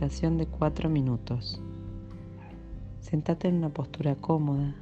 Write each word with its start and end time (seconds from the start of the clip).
de 0.00 0.46
cuatro 0.46 0.88
minutos. 0.88 1.60
Sentate 3.00 3.48
en 3.48 3.56
una 3.56 3.68
postura 3.68 4.14
cómoda, 4.14 4.74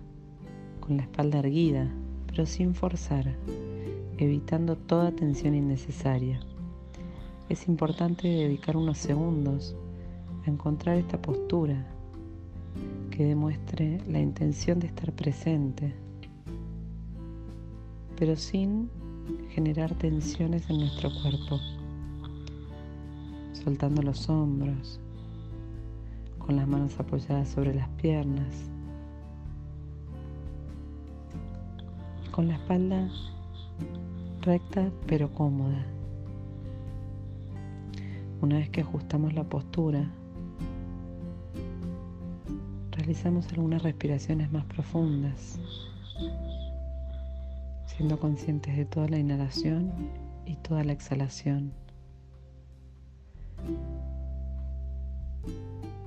con 0.78 0.96
la 0.96 1.02
espalda 1.02 1.40
erguida, 1.40 1.92
pero 2.28 2.46
sin 2.46 2.72
forzar, 2.72 3.34
evitando 4.16 4.76
toda 4.76 5.10
tensión 5.10 5.56
innecesaria. 5.56 6.38
Es 7.48 7.66
importante 7.66 8.28
dedicar 8.28 8.76
unos 8.76 8.98
segundos 8.98 9.74
a 10.46 10.50
encontrar 10.50 10.98
esta 10.98 11.20
postura 11.20 11.84
que 13.10 13.24
demuestre 13.24 14.00
la 14.06 14.20
intención 14.20 14.78
de 14.78 14.86
estar 14.86 15.12
presente, 15.12 15.96
pero 18.16 18.36
sin 18.36 18.88
generar 19.50 19.92
tensiones 19.96 20.70
en 20.70 20.78
nuestro 20.78 21.10
cuerpo 21.22 21.58
soltando 23.52 24.00
los 24.02 24.28
hombros, 24.28 25.00
con 26.48 26.56
las 26.56 26.66
manos 26.66 26.98
apoyadas 26.98 27.46
sobre 27.46 27.74
las 27.74 27.90
piernas, 27.90 28.70
con 32.30 32.48
la 32.48 32.54
espalda 32.54 33.06
recta 34.40 34.90
pero 35.06 35.30
cómoda. 35.34 35.84
Una 38.40 38.56
vez 38.56 38.70
que 38.70 38.80
ajustamos 38.80 39.34
la 39.34 39.44
postura, 39.44 40.10
realizamos 42.92 43.46
algunas 43.52 43.82
respiraciones 43.82 44.50
más 44.50 44.64
profundas, 44.64 45.60
siendo 47.84 48.18
conscientes 48.18 48.74
de 48.74 48.86
toda 48.86 49.06
la 49.10 49.18
inhalación 49.18 49.92
y 50.46 50.56
toda 50.56 50.82
la 50.82 50.92
exhalación. 50.92 51.74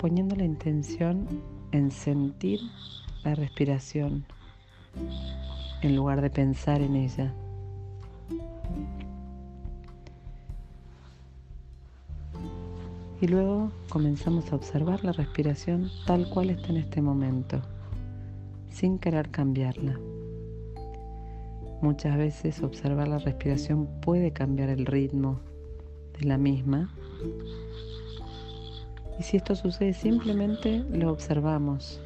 Poniendo 0.02 0.36
la 0.36 0.46
intención 0.46 1.28
en 1.72 1.92
sentir 1.92 2.60
la 3.24 3.36
respiración 3.36 4.26
en 5.84 5.96
lugar 5.96 6.22
de 6.22 6.32
pensar 6.32 6.82
en 6.82 6.96
ella. 6.96 7.32
Y 13.22 13.28
luego 13.28 13.72
comenzamos 13.90 14.52
a 14.52 14.56
observar 14.56 15.04
la 15.04 15.12
respiración 15.12 15.92
tal 16.08 16.28
cual 16.32 16.50
está 16.50 16.70
en 16.70 16.78
este 16.78 17.00
momento, 17.00 17.62
sin 18.72 18.98
querer 18.98 19.30
cambiarla. 19.30 20.00
Muchas 21.84 22.18
veces 22.18 22.64
observar 22.64 23.08
la 23.08 23.20
respiración 23.20 23.88
puede 24.02 24.34
cambiar 24.34 24.70
el 24.70 24.88
ritmo 24.88 25.42
de 26.20 26.26
la 26.26 26.40
misma 26.40 26.92
y 29.22 29.24
si 29.24 29.38
esto 29.38 29.54
sucede, 29.54 29.94
simplemente 29.94 30.84
lo 30.92 31.12
observamos 31.12 32.02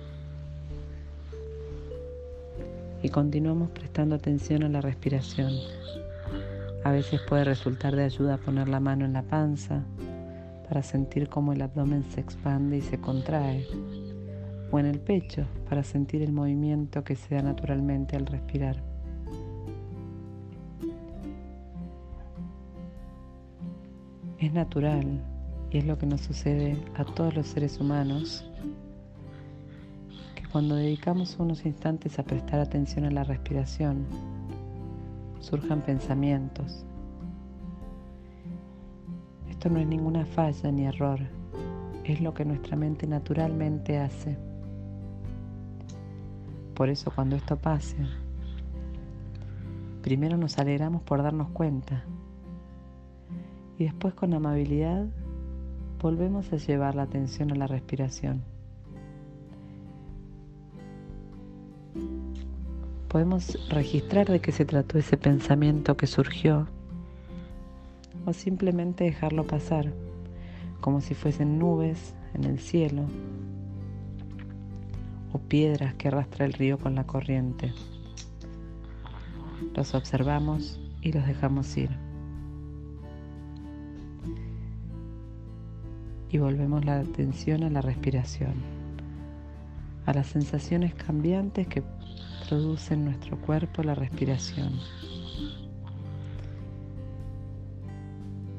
y 3.01 3.07
continuamos 3.07 3.69
prestando 3.69 4.15
atención 4.15 4.63
a 4.63 4.69
la 4.69 4.81
respiración. 4.81 5.53
A 6.83 6.91
veces 6.91 7.21
puede 7.21 7.45
resultar 7.45 7.95
de 7.95 8.03
ayuda 8.03 8.35
poner 8.35 8.67
la 8.67 8.81
mano 8.81 9.05
en 9.05 9.13
la 9.13 9.21
panza 9.21 9.85
para 10.67 10.83
sentir 10.83 11.29
cómo 11.29 11.53
el 11.53 11.61
abdomen 11.61 12.03
se 12.11 12.19
expande 12.19 12.79
y 12.79 12.81
se 12.81 12.99
contrae, 12.99 13.65
o 14.69 14.77
en 14.77 14.85
el 14.85 14.99
pecho 14.99 15.45
para 15.69 15.83
sentir 15.83 16.21
el 16.21 16.33
movimiento 16.33 17.05
que 17.05 17.15
se 17.15 17.35
da 17.35 17.43
naturalmente 17.43 18.17
al 18.17 18.25
respirar. 18.25 18.83
Es 24.37 24.51
natural 24.51 25.21
y 25.71 25.77
es 25.77 25.85
lo 25.85 25.97
que 25.97 26.05
nos 26.05 26.21
sucede 26.21 26.77
a 26.95 27.03
todos 27.03 27.35
los 27.35 27.47
seres 27.47 27.79
humanos, 27.79 28.45
que 30.35 30.47
cuando 30.47 30.75
dedicamos 30.75 31.37
unos 31.39 31.65
instantes 31.65 32.19
a 32.19 32.23
prestar 32.23 32.59
atención 32.59 33.05
a 33.05 33.11
la 33.11 33.23
respiración, 33.23 34.05
surjan 35.39 35.81
pensamientos. 35.81 36.85
Esto 39.49 39.69
no 39.69 39.79
es 39.79 39.87
ninguna 39.87 40.25
falla 40.25 40.71
ni 40.71 40.85
error, 40.85 41.19
es 42.03 42.21
lo 42.21 42.33
que 42.33 42.45
nuestra 42.45 42.75
mente 42.75 43.07
naturalmente 43.07 43.97
hace. 43.97 44.37
Por 46.75 46.89
eso 46.89 47.11
cuando 47.13 47.35
esto 47.35 47.57
pase, 47.57 47.97
primero 50.01 50.37
nos 50.37 50.57
alegramos 50.59 51.01
por 51.03 51.23
darnos 51.23 51.49
cuenta 51.49 52.03
y 53.77 53.85
después 53.85 54.13
con 54.13 54.33
amabilidad 54.33 55.07
volvemos 56.01 56.51
a 56.53 56.57
llevar 56.57 56.95
la 56.95 57.03
atención 57.03 57.51
a 57.51 57.55
la 57.55 57.67
respiración. 57.67 58.43
Podemos 63.07 63.57
registrar 63.69 64.27
de 64.27 64.41
qué 64.41 64.51
se 64.51 64.65
trató 64.65 64.97
ese 64.97 65.17
pensamiento 65.17 65.95
que 65.95 66.07
surgió 66.07 66.67
o 68.25 68.33
simplemente 68.33 69.05
dejarlo 69.05 69.45
pasar 69.45 69.93
como 70.81 71.01
si 71.01 71.13
fuesen 71.13 71.57
nubes 71.57 72.13
en 72.33 72.43
el 72.43 72.59
cielo 72.59 73.05
o 75.31 75.39
piedras 75.39 75.95
que 75.95 76.09
arrastra 76.09 76.45
el 76.45 76.53
río 76.53 76.77
con 76.77 76.95
la 76.95 77.05
corriente. 77.05 77.73
Los 79.73 79.95
observamos 79.95 80.79
y 81.01 81.11
los 81.11 81.25
dejamos 81.25 81.75
ir. 81.77 82.04
Y 86.35 86.37
volvemos 86.37 86.83
la 86.83 86.99
atención 86.99 87.63
a 87.63 87.69
la 87.69 87.79
respiración, 87.79 88.55
a 90.05 90.13
las 90.13 90.27
sensaciones 90.27 90.93
cambiantes 90.93 91.65
que 91.65 91.81
produce 92.49 92.93
en 92.93 93.05
nuestro 93.05 93.39
cuerpo 93.39 93.83
la 93.83 93.95
respiración. 93.95 94.73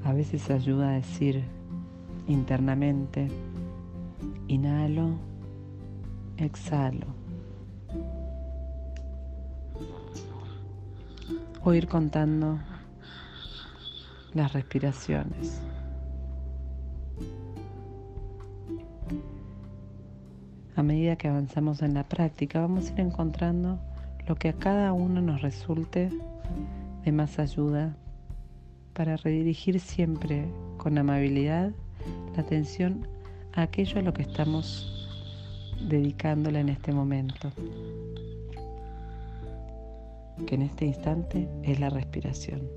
A 0.04 0.14
veces 0.14 0.48
ayuda 0.48 0.88
a 0.88 0.92
decir 0.92 1.44
internamente, 2.26 3.28
inhalo, 4.48 5.19
exhalo. 6.38 7.08
O 11.62 11.75
ir 11.75 11.88
contando 11.88 12.58
las 14.32 14.54
respiraciones. 14.54 15.60
A 20.76 20.82
medida 20.82 21.16
que 21.16 21.28
avanzamos 21.28 21.81
en 21.81 21.94
la 21.94 22.04
práctica, 22.04 22.60
vamos 22.60 22.91
a 22.91 22.92
ir 22.92 23.00
encontrando 23.00 23.78
lo 24.28 24.34
que 24.37 24.50
a 24.50 24.53
cada 24.53 24.92
uno 24.92 25.22
nos 25.22 25.41
resulte 25.41 26.10
de 27.03 27.12
más 27.12 27.38
ayuda 27.38 27.97
para 28.92 29.16
redirigir 29.16 29.81
siempre 29.81 30.47
con 30.76 30.98
amabilidad 30.98 31.72
la 32.34 32.42
atención 32.42 33.09
a 33.54 33.62
aquello 33.62 34.00
a 34.00 34.03
lo 34.03 34.12
que 34.12 34.22
estamos 34.22 35.09
dedicándola 35.88 36.60
en 36.60 36.69
este 36.69 36.93
momento, 36.93 37.50
que 40.47 40.56
en 40.56 40.62
este 40.62 40.84
instante 40.84 41.48
es 41.62 41.81
la 41.81 41.88
respiración. 41.88 42.69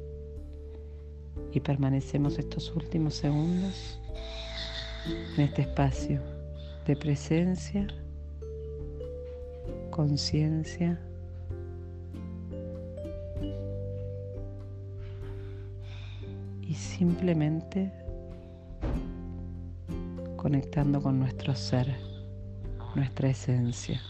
Y 1.52 1.60
permanecemos 1.60 2.38
estos 2.40 2.74
últimos 2.76 3.16
segundos 3.16 4.00
en 5.36 5.44
este 5.44 5.64
espacio 5.64 6.39
de 6.90 6.96
presencia, 6.96 7.86
conciencia, 9.92 11.00
y 16.64 16.74
simplemente 16.74 17.92
conectando 20.36 21.00
con 21.00 21.20
nuestro 21.20 21.54
ser, 21.54 21.96
nuestra 22.96 23.30
esencia. 23.30 24.02